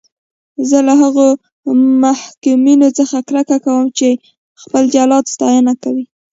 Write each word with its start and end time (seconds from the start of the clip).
زه 0.69 0.77
له 0.87 0.93
هغو 1.01 1.27
محکومینو 2.03 2.89
څخه 2.99 3.17
کرکه 3.27 3.57
کوم 3.65 3.85
چې 3.97 4.09
خپل 4.61 4.83
جلاد 4.95 5.25
ستاینه 5.33 5.73
کوي. 5.83 6.05